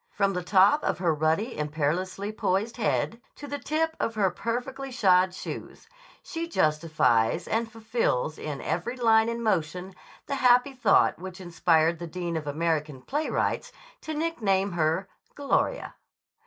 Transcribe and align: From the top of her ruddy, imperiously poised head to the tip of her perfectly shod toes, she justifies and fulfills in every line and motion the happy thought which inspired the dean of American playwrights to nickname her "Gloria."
From 0.15 0.33
the 0.33 0.41
top 0.41 0.83
of 0.83 0.97
her 0.97 1.13
ruddy, 1.13 1.55
imperiously 1.55 2.31
poised 2.31 2.77
head 2.77 3.21
to 3.35 3.45
the 3.45 3.59
tip 3.59 3.95
of 3.99 4.15
her 4.15 4.31
perfectly 4.31 4.89
shod 4.91 5.31
toes, 5.31 5.87
she 6.23 6.47
justifies 6.47 7.47
and 7.47 7.71
fulfills 7.71 8.39
in 8.39 8.61
every 8.61 8.97
line 8.97 9.29
and 9.29 9.43
motion 9.43 9.93
the 10.25 10.33
happy 10.37 10.73
thought 10.73 11.19
which 11.19 11.39
inspired 11.39 11.99
the 11.99 12.07
dean 12.07 12.35
of 12.35 12.47
American 12.47 13.03
playwrights 13.03 13.71
to 14.01 14.15
nickname 14.15 14.71
her 14.71 15.07
"Gloria." 15.35 15.93